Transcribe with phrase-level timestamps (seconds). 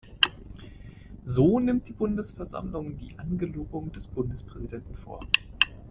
[1.25, 5.19] So nimmt die Bundesversammlung die Angelobung des Bundespräsidenten vor.